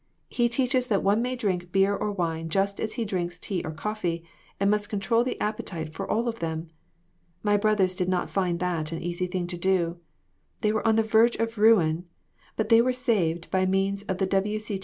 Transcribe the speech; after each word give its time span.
He 0.29 0.49
teaches 0.49 0.87
that 0.87 1.03
one 1.03 1.21
may 1.21 1.35
drink 1.35 1.71
beer 1.71 1.95
or 1.95 2.11
wine 2.11 2.49
just 2.49 2.79
as 2.79 2.93
he 2.93 3.05
drinks 3.05 3.37
tea 3.37 3.61
or 3.63 3.69
coffee, 3.69 4.23
and 4.59 4.71
must 4.71 4.89
control 4.89 5.23
the 5.23 5.37
appe 5.39 5.63
tite 5.63 5.93
for 5.93 6.09
all 6.09 6.27
of 6.27 6.39
them. 6.39 6.71
My 7.43 7.55
brothers 7.55 7.93
did 7.93 8.09
not 8.09 8.27
find 8.27 8.59
that 8.61 8.91
an 8.91 9.03
easy 9.03 9.27
thing 9.27 9.45
to 9.45 9.59
do. 9.59 9.97
They 10.61 10.71
were 10.71 10.87
on 10.87 10.95
the 10.95 11.03
verge 11.03 11.35
of 11.35 11.59
ruin, 11.59 12.05
but 12.55 12.69
they 12.69 12.81
were 12.81 12.91
saved, 12.91 13.51
by 13.51 13.67
means 13.67 14.01
of 14.05 14.17
the 14.17 14.25
W. 14.25 14.57
C. 14.57 14.79